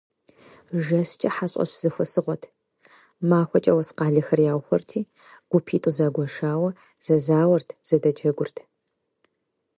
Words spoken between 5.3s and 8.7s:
гупитӀу загуэшауэ зэзауэрт, зэдэджэгурт.